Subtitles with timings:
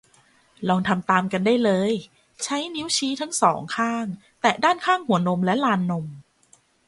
[0.69, 4.05] ลองทำตามกันได้เลย ให้ใช้นิ้วชี้ทั้ง สอง ข้าง
[4.41, 6.05] แตะด้านข้างหัวนมและลานนม